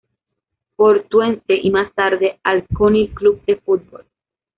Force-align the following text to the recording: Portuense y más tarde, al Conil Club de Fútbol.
Portuense 0.77 1.59
y 1.61 1.69
más 1.69 1.93
tarde, 1.93 2.39
al 2.41 2.67
Conil 2.69 3.13
Club 3.13 3.39
de 3.45 3.57
Fútbol. 3.57 4.03